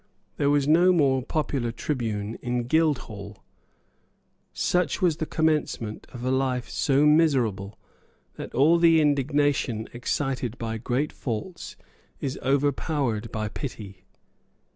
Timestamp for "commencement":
5.27-6.07